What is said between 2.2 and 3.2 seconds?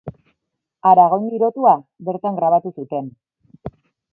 grabatu zuten.